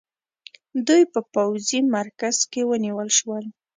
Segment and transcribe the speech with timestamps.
[0.87, 3.45] دوی په پوځي مرکز کې ونیول شول.